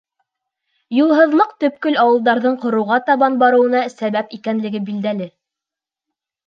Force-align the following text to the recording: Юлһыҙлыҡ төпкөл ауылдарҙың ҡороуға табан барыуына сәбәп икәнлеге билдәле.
Юлһыҙлыҡ 0.99 1.51
төпкөл 1.65 1.99
ауылдарҙың 2.05 2.57
ҡороуға 2.65 2.99
табан 3.11 3.39
барыуына 3.45 3.87
сәбәп 3.99 4.37
икәнлеге 4.41 4.87
билдәле. 4.91 5.33